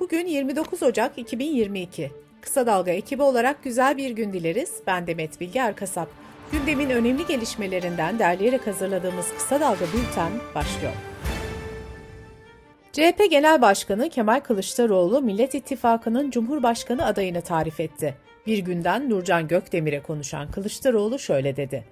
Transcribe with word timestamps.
Bugün 0.00 0.26
29 0.26 0.82
Ocak 0.82 1.18
2022. 1.18 2.10
Kısa 2.40 2.66
Dalga 2.66 2.90
ekibi 2.90 3.22
olarak 3.22 3.64
güzel 3.64 3.96
bir 3.96 4.10
gün 4.10 4.32
dileriz. 4.32 4.74
Ben 4.86 5.06
Demet 5.06 5.40
Bilge 5.40 5.58
Erkasap. 5.58 6.08
Gündemin 6.52 6.90
önemli 6.90 7.26
gelişmelerinden 7.26 8.18
derleyerek 8.18 8.66
hazırladığımız 8.66 9.34
Kısa 9.34 9.60
Dalga 9.60 9.84
Bülten 9.84 10.32
başlıyor. 10.54 10.92
CHP 12.92 13.30
Genel 13.30 13.62
Başkanı 13.62 14.08
Kemal 14.08 14.40
Kılıçdaroğlu 14.40 15.20
Millet 15.20 15.54
İttifakı'nın 15.54 16.30
Cumhurbaşkanı 16.30 17.06
adayını 17.06 17.42
tarif 17.42 17.80
etti. 17.80 18.14
Bir 18.46 18.58
günden 18.58 19.10
Nurcan 19.10 19.48
Gökdemir'e 19.48 20.02
konuşan 20.02 20.50
Kılıçdaroğlu 20.50 21.18
şöyle 21.18 21.56
dedi. 21.56 21.84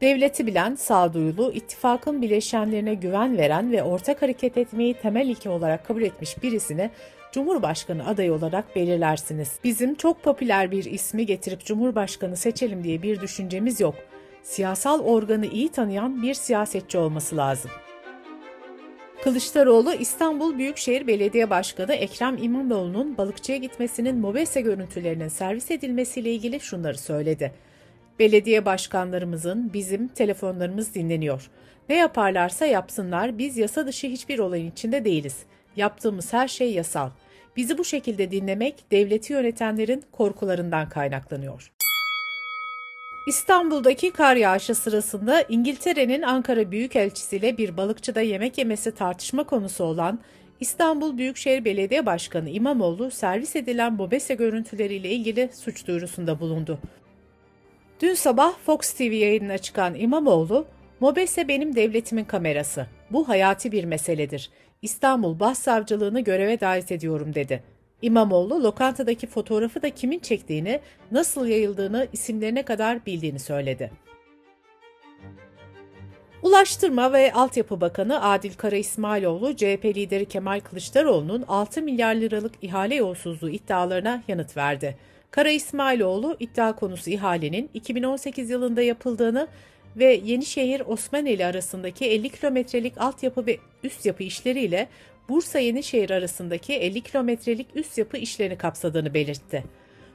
Devleti 0.00 0.46
bilen, 0.46 0.74
sağduyulu, 0.74 1.52
ittifakın 1.52 2.22
bileşenlerine 2.22 2.94
güven 2.94 3.38
veren 3.38 3.72
ve 3.72 3.82
ortak 3.82 4.22
hareket 4.22 4.58
etmeyi 4.58 4.94
temel 4.94 5.28
ilke 5.28 5.50
olarak 5.50 5.86
kabul 5.86 6.02
etmiş 6.02 6.42
birisini 6.42 6.90
Cumhurbaşkanı 7.32 8.06
adayı 8.06 8.32
olarak 8.32 8.76
belirlersiniz. 8.76 9.52
Bizim 9.64 9.94
çok 9.94 10.22
popüler 10.22 10.70
bir 10.70 10.84
ismi 10.84 11.26
getirip 11.26 11.64
Cumhurbaşkanı 11.64 12.36
seçelim 12.36 12.84
diye 12.84 13.02
bir 13.02 13.20
düşüncemiz 13.20 13.80
yok. 13.80 13.94
Siyasal 14.42 15.00
organı 15.00 15.46
iyi 15.46 15.68
tanıyan 15.68 16.22
bir 16.22 16.34
siyasetçi 16.34 16.98
olması 16.98 17.36
lazım. 17.36 17.70
Kılıçdaroğlu 19.22 19.94
İstanbul 19.94 20.58
Büyükşehir 20.58 21.06
Belediye 21.06 21.50
Başkanı 21.50 21.94
Ekrem 21.94 22.36
İmamoğlu'nun 22.42 23.18
balıkçıya 23.18 23.58
gitmesinin 23.58 24.16
mobese 24.16 24.60
görüntülerinin 24.60 25.28
servis 25.28 25.70
edilmesiyle 25.70 26.32
ilgili 26.32 26.60
şunları 26.60 26.98
söyledi. 26.98 27.52
Belediye 28.18 28.64
başkanlarımızın 28.64 29.70
bizim 29.72 30.08
telefonlarımız 30.08 30.94
dinleniyor. 30.94 31.50
Ne 31.88 31.96
yaparlarsa 31.96 32.66
yapsınlar 32.66 33.38
biz 33.38 33.56
yasa 33.56 33.86
dışı 33.86 34.06
hiçbir 34.06 34.38
olayın 34.38 34.70
içinde 34.70 35.04
değiliz. 35.04 35.36
Yaptığımız 35.80 36.32
her 36.32 36.48
şey 36.48 36.72
yasal. 36.72 37.10
Bizi 37.56 37.78
bu 37.78 37.84
şekilde 37.84 38.30
dinlemek 38.30 38.90
devleti 38.90 39.32
yönetenlerin 39.32 40.04
korkularından 40.12 40.88
kaynaklanıyor. 40.88 41.72
İstanbul'daki 43.28 44.10
kar 44.10 44.36
yağışı 44.36 44.74
sırasında 44.74 45.42
İngiltere'nin 45.42 46.22
Ankara 46.22 46.70
Büyükelçisi 46.70 47.36
ile 47.36 47.58
bir 47.58 47.76
balıkçıda 47.76 48.20
yemek 48.20 48.58
yemesi 48.58 48.94
tartışma 48.94 49.44
konusu 49.44 49.84
olan 49.84 50.20
İstanbul 50.60 51.18
Büyükşehir 51.18 51.64
Belediye 51.64 52.06
Başkanı 52.06 52.50
İmamoğlu 52.50 53.10
servis 53.10 53.56
edilen 53.56 53.92
mobese 53.92 54.34
görüntüleriyle 54.34 55.08
ilgili 55.08 55.50
suç 55.54 55.86
duyurusunda 55.86 56.40
bulundu. 56.40 56.78
Dün 58.00 58.14
sabah 58.14 58.58
Fox 58.66 58.92
TV 58.92 59.02
yayınına 59.02 59.58
çıkan 59.58 59.94
İmamoğlu, 59.94 60.66
Mobese 61.00 61.48
benim 61.48 61.76
devletimin 61.76 62.24
kamerası. 62.24 62.86
Bu 63.10 63.28
hayati 63.28 63.72
bir 63.72 63.84
meseledir. 63.84 64.50
İstanbul 64.82 65.40
Başsavcılığını 65.40 66.20
göreve 66.20 66.60
davet 66.60 66.92
ediyorum 66.92 67.34
dedi. 67.34 67.62
İmamoğlu 68.02 68.64
lokantadaki 68.64 69.26
fotoğrafı 69.26 69.82
da 69.82 69.90
kimin 69.90 70.18
çektiğini, 70.18 70.80
nasıl 71.10 71.46
yayıldığını, 71.46 72.08
isimlerine 72.12 72.62
kadar 72.62 73.06
bildiğini 73.06 73.38
söyledi. 73.38 73.90
Ulaştırma 76.42 77.12
ve 77.12 77.32
Altyapı 77.32 77.80
Bakanı 77.80 78.22
Adil 78.22 78.54
Kara 78.54 78.76
İsmailoğlu, 78.76 79.56
CHP 79.56 79.84
lideri 79.84 80.24
Kemal 80.26 80.60
Kılıçdaroğlu'nun 80.60 81.44
6 81.48 81.82
milyar 81.82 82.14
liralık 82.14 82.52
ihale 82.62 82.94
yolsuzluğu 82.94 83.50
iddialarına 83.50 84.22
yanıt 84.28 84.56
verdi. 84.56 84.96
Kara 85.30 85.50
İsmailoğlu 85.50 86.36
iddia 86.40 86.76
konusu 86.76 87.10
ihalenin 87.10 87.70
2018 87.74 88.50
yılında 88.50 88.82
yapıldığını 88.82 89.48
ve 89.96 90.20
Yenişehir 90.24 90.82
Osmaneli 90.86 91.46
arasındaki 91.46 92.04
50 92.04 92.28
kilometrelik 92.28 92.98
altyapı 92.98 93.46
ve 93.46 93.58
üst 93.84 94.06
yapı 94.06 94.22
işleriyle 94.22 94.88
Bursa 95.28 95.58
Yenişehir 95.58 96.10
arasındaki 96.10 96.74
50 96.74 97.00
kilometrelik 97.00 97.66
üst 97.74 97.98
yapı 97.98 98.16
işlerini 98.16 98.58
kapsadığını 98.58 99.14
belirtti. 99.14 99.64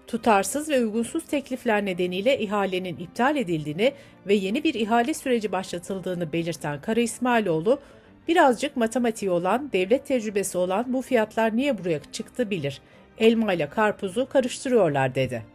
Tutarsız 0.08 0.70
ve 0.70 0.80
uygunsuz 0.80 1.26
teklifler 1.26 1.86
nedeniyle 1.86 2.40
ihalenin 2.40 2.98
iptal 2.98 3.36
edildiğini 3.38 3.94
ve 4.28 4.34
yeni 4.34 4.64
bir 4.64 4.74
ihale 4.74 5.14
süreci 5.14 5.52
başlatıldığını 5.52 6.34
belirten 6.34 6.82
Kara 6.82 7.00
İsmailoğlu, 7.00 7.80
birazcık 8.28 8.78
matematiği 8.78 9.32
olan, 9.32 9.70
devlet 9.74 10.06
tecrübesi 10.06 10.58
olan 10.58 10.94
bu 10.94 11.02
fiyatlar 11.02 11.58
niye 11.58 11.78
buraya 11.78 12.00
çıktı 12.12 12.50
bilir. 12.50 12.82
Elma 13.18 13.54
ile 13.54 13.70
karpuzu 13.70 14.30
karıştırıyorlar 14.30 15.16
dedi. 15.16 15.55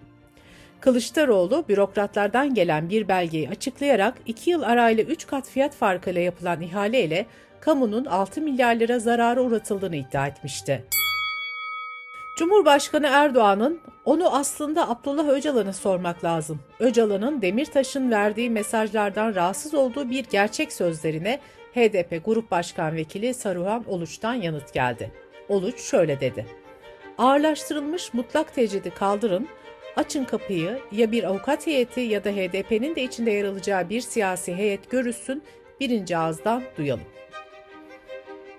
Kılıçdaroğlu 0.81 1.65
bürokratlardan 1.69 2.55
gelen 2.55 2.91
bir 2.91 3.09
belgeyi 3.09 3.49
açıklayarak 3.49 4.15
2 4.27 4.51
yıl 4.51 4.63
arayla 4.63 5.05
3 5.05 5.27
kat 5.27 5.49
fiyat 5.49 5.75
farkıyla 5.75 6.21
yapılan 6.21 6.61
ihale 6.61 7.05
ile 7.05 7.27
kamunun 7.61 8.05
6 8.05 8.41
milyar 8.41 8.75
lira 8.75 8.99
zarara 8.99 9.41
uğratıldığını 9.41 9.97
iddia 9.97 10.27
etmişti. 10.27 10.85
Cumhurbaşkanı 12.37 13.07
Erdoğan'ın 13.07 13.81
onu 14.05 14.35
aslında 14.35 14.91
Abdullah 14.91 15.29
Öcalan'a 15.29 15.73
sormak 15.73 16.25
lazım. 16.25 16.61
Öcalan'ın 16.79 17.43
Demirtaş'ın 17.43 18.11
verdiği 18.11 18.51
mesajlardan 18.51 19.35
rahatsız 19.35 19.75
olduğu 19.75 20.11
bir 20.11 20.25
gerçek 20.25 20.73
sözlerine 20.73 21.41
HDP 21.75 22.25
Grup 22.25 22.51
Başkan 22.51 22.97
Vekili 22.97 23.35
Saruhan 23.35 23.85
Oluç'tan 23.89 24.35
yanıt 24.35 24.73
geldi. 24.73 25.13
Oluç 25.49 25.81
şöyle 25.81 26.21
dedi. 26.21 26.47
Ağırlaştırılmış 27.19 28.15
mutlak 28.15 28.55
tecridi 28.55 28.91
kaldırın, 28.91 29.49
açın 29.97 30.25
kapıyı 30.25 30.79
ya 30.93 31.13
bir 31.13 31.25
avukat 31.25 31.67
heyeti 31.67 32.01
ya 32.01 32.25
da 32.25 32.31
HDP'nin 32.31 32.97
de 32.97 33.03
içinde 33.03 33.31
yer 33.31 33.45
alacağı 33.45 33.89
bir 33.89 34.01
siyasi 34.01 34.55
heyet 34.55 34.91
görüşsün, 34.91 35.43
birinci 35.81 36.17
ağızdan 36.17 36.63
duyalım. 36.79 37.05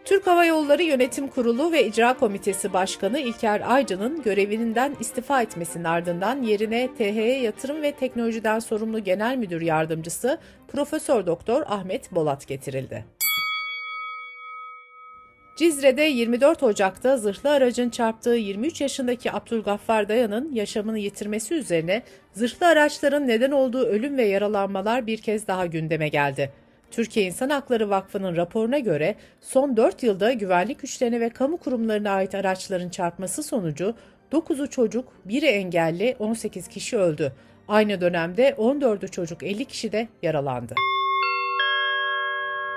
Türk 0.05 0.27
Hava 0.27 0.45
Yolları 0.45 0.83
Yönetim 0.83 1.27
Kurulu 1.27 1.71
ve 1.71 1.85
İcra 1.85 2.17
Komitesi 2.17 2.73
Başkanı 2.73 3.19
İlker 3.19 3.73
Aycan'ın 3.73 4.21
görevinden 4.21 4.95
istifa 4.99 5.41
etmesinin 5.41 5.83
ardından 5.83 6.41
yerine 6.43 6.89
THY 6.97 7.43
Yatırım 7.43 7.81
ve 7.81 7.91
Teknolojiden 7.91 8.59
sorumlu 8.59 8.99
Genel 8.99 9.37
Müdür 9.37 9.61
Yardımcısı 9.61 10.39
Profesör 10.67 11.25
Doktor 11.25 11.63
Ahmet 11.67 12.11
Bolat 12.11 12.47
getirildi. 12.47 13.05
Cizre'de 15.61 16.01
24 16.01 16.63
Ocak'ta 16.63 17.17
zırhlı 17.17 17.49
aracın 17.49 17.89
çarptığı 17.89 18.35
23 18.35 18.81
yaşındaki 18.81 19.31
Abdülgaffar 19.31 20.09
Dayan'ın 20.09 20.53
yaşamını 20.53 20.99
yitirmesi 20.99 21.53
üzerine 21.53 22.03
zırhlı 22.33 22.67
araçların 22.67 23.27
neden 23.27 23.51
olduğu 23.51 23.85
ölüm 23.85 24.17
ve 24.17 24.23
yaralanmalar 24.25 25.07
bir 25.07 25.17
kez 25.17 25.47
daha 25.47 25.65
gündeme 25.65 26.09
geldi. 26.09 26.51
Türkiye 26.91 27.25
İnsan 27.25 27.49
Hakları 27.49 27.89
Vakfı'nın 27.89 28.35
raporuna 28.35 28.79
göre 28.79 29.15
son 29.41 29.77
4 29.77 30.03
yılda 30.03 30.33
güvenlik 30.33 30.79
güçlerine 30.79 31.19
ve 31.19 31.29
kamu 31.29 31.57
kurumlarına 31.57 32.11
ait 32.11 32.35
araçların 32.35 32.89
çarpması 32.89 33.43
sonucu 33.43 33.95
9'u 34.31 34.69
çocuk, 34.69 35.13
biri 35.25 35.45
engelli 35.45 36.15
18 36.19 36.67
kişi 36.67 36.97
öldü. 36.97 37.33
Aynı 37.67 38.01
dönemde 38.01 38.49
14'ü 38.49 39.07
çocuk 39.07 39.43
50 39.43 39.65
kişi 39.65 39.91
de 39.91 40.07
yaralandı. 40.21 40.75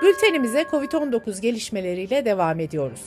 Bültenimize 0.01 0.61
COVID-19 0.61 1.41
gelişmeleriyle 1.41 2.25
devam 2.25 2.59
ediyoruz. 2.59 3.01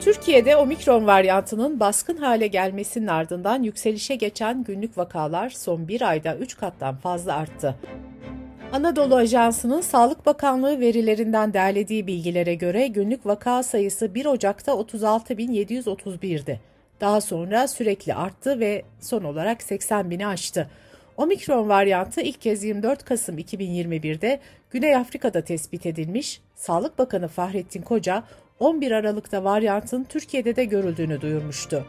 Türkiye'de 0.00 0.56
omikron 0.56 1.06
varyantının 1.06 1.80
baskın 1.80 2.16
hale 2.16 2.46
gelmesinin 2.46 3.06
ardından 3.06 3.62
yükselişe 3.62 4.14
geçen 4.14 4.64
günlük 4.64 4.98
vakalar 4.98 5.50
son 5.50 5.88
bir 5.88 6.08
ayda 6.08 6.36
3 6.36 6.56
kattan 6.56 6.96
fazla 6.96 7.34
arttı. 7.34 7.76
Anadolu 8.72 9.16
Ajansı'nın 9.16 9.80
Sağlık 9.80 10.26
Bakanlığı 10.26 10.80
verilerinden 10.80 11.52
derlediği 11.52 12.06
bilgilere 12.06 12.54
göre 12.54 12.86
günlük 12.86 13.26
vaka 13.26 13.62
sayısı 13.62 14.14
1 14.14 14.26
Ocak'ta 14.26 14.72
36.731'di. 14.72 16.60
Daha 17.00 17.20
sonra 17.20 17.68
sürekli 17.68 18.14
arttı 18.14 18.60
ve 18.60 18.82
son 19.00 19.24
olarak 19.24 19.62
80 19.62 20.10
bini 20.10 20.26
aştı. 20.26 20.70
Omikron 21.16 21.68
varyantı 21.68 22.20
ilk 22.20 22.40
kez 22.40 22.64
24 22.64 23.04
Kasım 23.04 23.38
2021'de 23.38 24.40
Güney 24.70 24.96
Afrika'da 24.96 25.40
tespit 25.40 25.86
edilmiş. 25.86 26.40
Sağlık 26.54 26.98
Bakanı 26.98 27.28
Fahrettin 27.28 27.82
Koca 27.82 28.22
11 28.60 28.90
Aralık'ta 28.90 29.44
varyantın 29.44 30.04
Türkiye'de 30.04 30.56
de 30.56 30.64
görüldüğünü 30.64 31.20
duyurmuştu. 31.20 31.86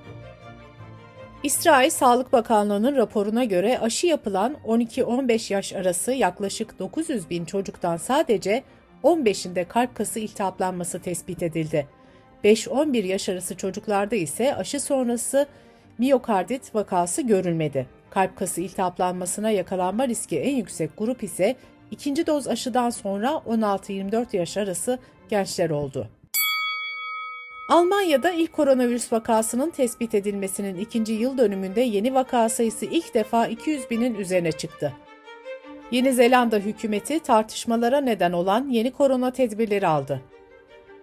İsrail 1.43 1.89
Sağlık 1.89 2.33
Bakanlığı'nın 2.33 2.95
raporuna 2.95 3.43
göre 3.43 3.79
aşı 3.79 4.07
yapılan 4.07 4.55
12-15 4.65 5.53
yaş 5.53 5.73
arası 5.73 6.11
yaklaşık 6.11 6.79
900 6.79 7.29
bin 7.29 7.45
çocuktan 7.45 7.97
sadece 7.97 8.63
15'inde 9.03 9.67
kalp 9.67 9.95
kası 9.95 10.19
iltihaplanması 10.19 10.99
tespit 11.01 11.43
edildi. 11.43 11.87
5-11 12.43 13.05
yaş 13.05 13.29
arası 13.29 13.57
çocuklarda 13.57 14.15
ise 14.15 14.55
aşı 14.55 14.79
sonrası 14.79 15.47
miyokardit 15.97 16.75
vakası 16.75 17.21
görülmedi. 17.21 17.87
Kalp 18.09 18.37
kası 18.37 18.61
iltihaplanmasına 18.61 19.51
yakalanma 19.51 20.07
riski 20.07 20.39
en 20.39 20.55
yüksek 20.55 20.97
grup 20.97 21.23
ise 21.23 21.55
ikinci 21.91 22.27
doz 22.27 22.47
aşıdan 22.47 22.89
sonra 22.89 23.29
16-24 23.29 24.37
yaş 24.37 24.57
arası 24.57 24.99
gençler 25.29 25.69
oldu. 25.69 26.07
Almanya'da 27.69 28.31
ilk 28.31 28.53
koronavirüs 28.53 29.13
vakasının 29.13 29.69
tespit 29.69 30.15
edilmesinin 30.15 30.77
ikinci 30.77 31.13
yıl 31.13 31.37
dönümünde 31.37 31.81
yeni 31.81 32.13
vaka 32.13 32.49
sayısı 32.49 32.85
ilk 32.85 33.13
defa 33.13 33.47
200 33.47 33.89
binin 33.89 34.15
üzerine 34.15 34.51
çıktı. 34.51 34.93
Yeni 35.91 36.13
Zelanda 36.13 36.57
hükümeti 36.57 37.19
tartışmalara 37.19 38.01
neden 38.01 38.31
olan 38.31 38.69
yeni 38.69 38.91
korona 38.91 39.31
tedbirleri 39.31 39.87
aldı. 39.87 40.21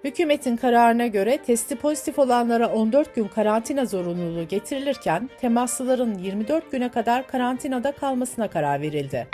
Hükümetin 0.04 0.56
kararına 0.56 1.06
göre 1.06 1.38
testi 1.38 1.76
pozitif 1.76 2.18
olanlara 2.18 2.68
14 2.68 3.14
gün 3.14 3.28
karantina 3.28 3.86
zorunluluğu 3.86 4.48
getirilirken 4.48 5.30
temaslıların 5.40 6.18
24 6.18 6.72
güne 6.72 6.90
kadar 6.90 7.26
karantinada 7.26 7.92
kalmasına 7.92 8.50
karar 8.50 8.80
verildi. 8.80 9.28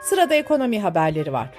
Sırada 0.00 0.34
ekonomi 0.34 0.80
haberleri 0.80 1.32
var. 1.32 1.50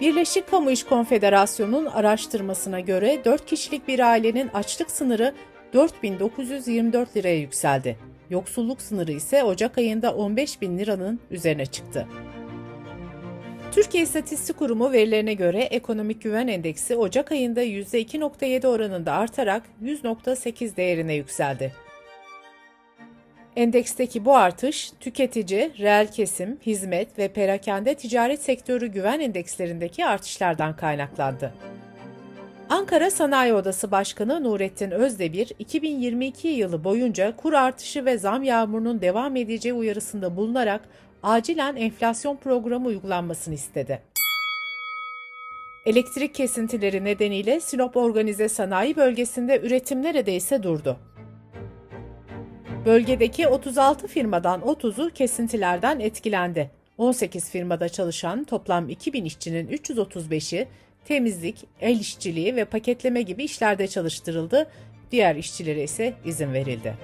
Birleşik 0.00 0.50
Kamu 0.50 0.70
İş 0.70 0.84
Konfederasyonu'nun 0.84 1.86
araştırmasına 1.86 2.80
göre 2.80 3.24
4 3.24 3.46
kişilik 3.46 3.88
bir 3.88 3.98
ailenin 3.98 4.48
açlık 4.48 4.90
sınırı 4.90 5.34
4924 5.72 7.16
liraya 7.16 7.38
yükseldi. 7.38 7.96
Yoksulluk 8.30 8.82
sınırı 8.82 9.12
ise 9.12 9.44
Ocak 9.44 9.78
ayında 9.78 10.14
15 10.14 10.60
bin 10.60 10.78
liranın 10.78 11.20
üzerine 11.30 11.66
çıktı. 11.66 12.06
Türkiye 13.76 14.02
İstatistik 14.02 14.56
Kurumu 14.56 14.92
verilerine 14.92 15.34
göre 15.34 15.62
ekonomik 15.62 16.22
güven 16.22 16.48
endeksi 16.48 16.96
Ocak 16.96 17.32
ayında 17.32 17.64
%2.7 17.64 18.66
oranında 18.66 19.12
artarak 19.12 19.62
100.8 19.82 20.76
değerine 20.76 21.14
yükseldi. 21.14 21.72
Endeksteki 23.56 24.24
bu 24.24 24.36
artış, 24.36 24.92
tüketici, 25.00 25.72
reel 25.78 26.12
kesim, 26.12 26.58
hizmet 26.66 27.18
ve 27.18 27.28
perakende 27.28 27.94
ticaret 27.94 28.42
sektörü 28.42 28.86
güven 28.86 29.20
endekslerindeki 29.20 30.06
artışlardan 30.06 30.76
kaynaklandı. 30.76 31.54
Ankara 32.68 33.10
Sanayi 33.10 33.54
Odası 33.54 33.90
Başkanı 33.90 34.44
Nurettin 34.44 34.90
Özdemir, 34.90 35.52
2022 35.58 36.48
yılı 36.48 36.84
boyunca 36.84 37.36
kur 37.36 37.52
artışı 37.52 38.04
ve 38.04 38.18
zam 38.18 38.42
yağmurunun 38.42 39.00
devam 39.00 39.36
edeceği 39.36 39.72
uyarısında 39.72 40.36
bulunarak 40.36 40.80
acilen 41.26 41.76
enflasyon 41.76 42.36
programı 42.36 42.86
uygulanmasını 42.86 43.54
istedi. 43.54 44.02
Elektrik 45.86 46.34
kesintileri 46.34 47.04
nedeniyle 47.04 47.60
Sinop 47.60 47.96
Organize 47.96 48.48
Sanayi 48.48 48.96
Bölgesi'nde 48.96 49.60
üretim 49.60 50.02
neredeyse 50.02 50.62
durdu. 50.62 50.96
Bölgedeki 52.84 53.48
36 53.48 54.06
firmadan 54.06 54.60
30'u 54.60 55.10
kesintilerden 55.10 56.00
etkilendi. 56.00 56.70
18 56.98 57.50
firmada 57.50 57.88
çalışan 57.88 58.44
toplam 58.44 58.88
2000 58.88 59.24
işçinin 59.24 59.68
335'i 59.68 60.68
temizlik, 61.04 61.64
el 61.80 62.00
işçiliği 62.00 62.56
ve 62.56 62.64
paketleme 62.64 63.22
gibi 63.22 63.44
işlerde 63.44 63.88
çalıştırıldı. 63.88 64.70
Diğer 65.10 65.36
işçilere 65.36 65.82
ise 65.82 66.14
izin 66.24 66.52
verildi. 66.52 66.94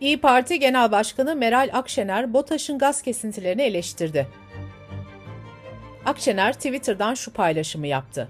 İyi 0.00 0.20
Parti 0.20 0.58
Genel 0.58 0.92
Başkanı 0.92 1.36
Meral 1.36 1.70
Akşener 1.72 2.32
BOTAŞ'ın 2.32 2.78
gaz 2.78 3.02
kesintilerini 3.02 3.62
eleştirdi. 3.62 4.28
Akşener 6.06 6.52
Twitter'dan 6.52 7.14
şu 7.14 7.32
paylaşımı 7.32 7.86
yaptı. 7.86 8.28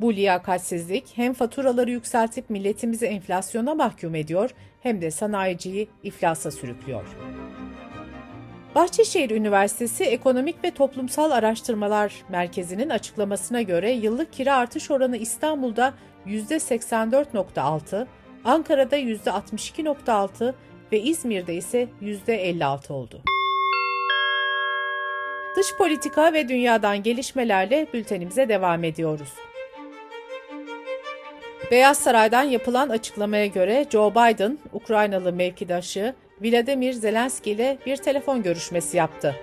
Bu 0.00 0.14
liyakatsizlik 0.14 1.04
hem 1.14 1.34
faturaları 1.34 1.90
yükseltip 1.90 2.50
milletimizi 2.50 3.06
enflasyona 3.06 3.74
mahkum 3.74 4.14
ediyor 4.14 4.50
hem 4.82 5.00
de 5.02 5.10
sanayiciyi 5.10 5.88
iflasa 6.02 6.50
sürüklüyor. 6.50 7.04
Bahçeşehir 8.74 9.30
Üniversitesi 9.30 10.04
Ekonomik 10.04 10.64
ve 10.64 10.70
Toplumsal 10.70 11.30
Araştırmalar 11.30 12.14
Merkezi'nin 12.28 12.90
açıklamasına 12.90 13.62
göre 13.62 13.92
yıllık 13.92 14.32
kira 14.32 14.56
artış 14.56 14.90
oranı 14.90 15.16
İstanbul'da 15.16 15.94
%84.6, 16.26 18.06
Ankara'da 18.44 18.98
%62.6 18.98 20.54
ve 20.92 21.00
İzmir'de 21.00 21.54
ise 21.54 21.88
%56 22.02 22.92
oldu. 22.92 23.20
Dış 25.56 25.74
politika 25.78 26.32
ve 26.32 26.48
dünyadan 26.48 27.02
gelişmelerle 27.02 27.86
bültenimize 27.94 28.48
devam 28.48 28.84
ediyoruz. 28.84 29.32
Beyaz 31.70 31.98
Saray'dan 31.98 32.42
yapılan 32.42 32.88
açıklamaya 32.88 33.46
göre 33.46 33.86
Joe 33.90 34.10
Biden, 34.10 34.58
Ukraynalı 34.72 35.32
mevkidaşı 35.32 36.14
Vladimir 36.40 36.92
Zelenski 36.92 37.50
ile 37.50 37.78
bir 37.86 37.96
telefon 37.96 38.42
görüşmesi 38.42 38.96
yaptı. 38.96 39.34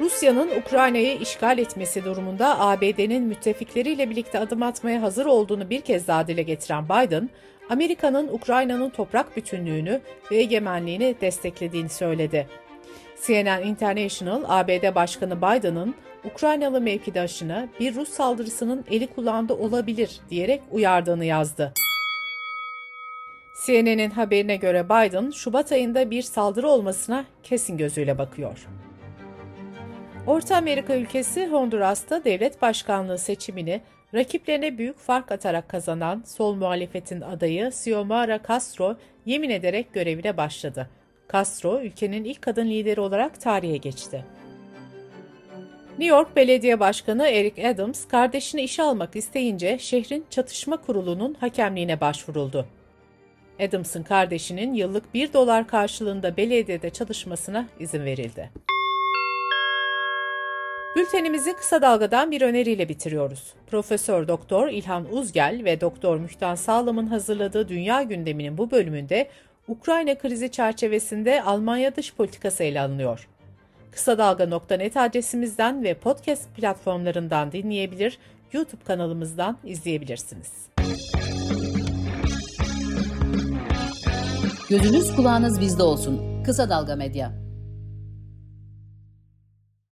Rusya'nın 0.00 0.50
Ukrayna'yı 0.60 1.18
işgal 1.18 1.58
etmesi 1.58 2.04
durumunda 2.04 2.60
ABD'nin 2.60 3.22
müttefikleriyle 3.22 4.10
birlikte 4.10 4.38
adım 4.38 4.62
atmaya 4.62 5.02
hazır 5.02 5.26
olduğunu 5.26 5.70
bir 5.70 5.80
kez 5.80 6.08
daha 6.08 6.26
dile 6.26 6.42
getiren 6.42 6.84
Biden, 6.84 7.30
Amerika'nın 7.70 8.28
Ukrayna'nın 8.28 8.90
toprak 8.90 9.36
bütünlüğünü 9.36 10.00
ve 10.30 10.36
egemenliğini 10.36 11.14
desteklediğini 11.20 11.88
söyledi. 11.88 12.46
CNN 13.26 13.62
International, 13.62 14.44
ABD 14.46 14.94
Başkanı 14.94 15.36
Biden'ın 15.36 15.94
Ukraynalı 16.24 16.80
mevkidaşını 16.80 17.68
bir 17.80 17.94
Rus 17.94 18.08
saldırısının 18.08 18.84
eli 18.90 19.06
kulağında 19.06 19.54
olabilir 19.54 20.20
diyerek 20.30 20.62
uyardığını 20.70 21.24
yazdı. 21.24 21.72
CNN'in 23.66 24.10
haberine 24.10 24.56
göre 24.56 24.84
Biden, 24.84 25.30
Şubat 25.30 25.72
ayında 25.72 26.10
bir 26.10 26.22
saldırı 26.22 26.68
olmasına 26.68 27.24
kesin 27.42 27.76
gözüyle 27.76 28.18
bakıyor. 28.18 28.66
Orta 30.26 30.56
Amerika 30.56 30.96
ülkesi 30.96 31.46
Honduras'ta 31.46 32.24
devlet 32.24 32.62
başkanlığı 32.62 33.18
seçimini 33.18 33.80
rakiplerine 34.14 34.78
büyük 34.78 34.98
fark 34.98 35.32
atarak 35.32 35.68
kazanan 35.68 36.22
sol 36.26 36.54
muhalefetin 36.54 37.20
adayı 37.20 37.66
Xiomara 37.66 38.40
Castro 38.48 38.96
yemin 39.26 39.50
ederek 39.50 39.92
görevine 39.92 40.36
başladı. 40.36 40.88
Castro, 41.32 41.80
ülkenin 41.80 42.24
ilk 42.24 42.42
kadın 42.42 42.66
lideri 42.66 43.00
olarak 43.00 43.40
tarihe 43.40 43.76
geçti. 43.76 44.24
New 45.90 46.16
York 46.16 46.36
Belediye 46.36 46.80
Başkanı 46.80 47.28
Eric 47.28 47.68
Adams, 47.68 48.08
kardeşini 48.08 48.62
işe 48.62 48.82
almak 48.82 49.16
isteyince 49.16 49.78
şehrin 49.78 50.26
çatışma 50.30 50.76
kurulunun 50.76 51.34
hakemliğine 51.34 52.00
başvuruldu. 52.00 52.66
Adams'ın 53.60 54.02
kardeşinin 54.02 54.74
yıllık 54.74 55.14
1 55.14 55.32
dolar 55.32 55.66
karşılığında 55.66 56.36
belediyede 56.36 56.90
çalışmasına 56.90 57.68
izin 57.80 58.04
verildi. 58.04 58.50
Bültenimizi 60.98 61.52
kısa 61.56 61.82
dalgadan 61.82 62.30
bir 62.30 62.42
öneriyle 62.42 62.88
bitiriyoruz. 62.88 63.52
Profesör 63.70 64.28
Doktor 64.28 64.68
İlhan 64.68 65.12
Uzgel 65.12 65.60
ve 65.64 65.80
Doktor 65.80 66.16
Mühtan 66.18 66.54
Sağlam'ın 66.54 67.06
hazırladığı 67.06 67.68
Dünya 67.68 68.02
gündeminin 68.02 68.58
bu 68.58 68.70
bölümünde 68.70 69.28
Ukrayna 69.68 70.18
krizi 70.18 70.50
çerçevesinde 70.50 71.42
Almanya 71.42 71.96
dış 71.96 72.14
politikası 72.14 72.64
ele 72.64 72.80
alınıyor. 72.80 73.28
Kısa 73.90 74.18
Dalga.net 74.18 74.96
adresimizden 74.96 75.84
ve 75.84 75.94
podcast 75.94 76.54
platformlarından 76.56 77.52
dinleyebilir, 77.52 78.18
YouTube 78.52 78.84
kanalımızdan 78.84 79.58
izleyebilirsiniz. 79.64 80.52
Gözünüz 84.70 85.16
kulağınız 85.16 85.60
bizde 85.60 85.82
olsun. 85.82 86.42
Kısa 86.44 86.70
Dalga 86.70 86.96
Medya. 86.96 87.47